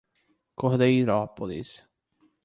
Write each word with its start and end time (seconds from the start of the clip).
Cordeirópolis 0.55 1.83